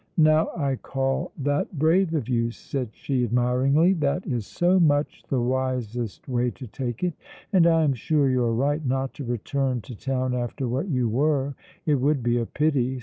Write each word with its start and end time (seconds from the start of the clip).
"Now 0.17 0.49
I 0.57 0.77
call 0.77 1.31
that 1.37 1.77
brave 1.77 2.15
of 2.15 2.27
you," 2.27 2.49
said 2.49 2.89
she, 2.91 3.23
admiringly. 3.23 3.93
"That 3.93 4.25
is 4.25 4.47
so 4.47 4.79
much 4.79 5.21
the 5.29 5.39
wisest 5.39 6.27
way 6.27 6.49
to 6.49 6.65
take 6.65 7.03
it. 7.03 7.13
And 7.53 7.67
I 7.67 7.83
am 7.83 7.93
sure 7.93 8.27
you 8.27 8.43
are 8.43 8.51
right 8.55 8.83
not 8.83 9.13
to 9.13 9.23
return 9.23 9.79
to 9.81 9.93
town 9.95 10.33
after 10.33 10.67
what 10.67 10.87
you 10.89 11.07
were; 11.07 11.53
it 11.85 12.01
would 12.01 12.23
be 12.23 12.39
a 12.39 12.47
pity. 12.47 12.99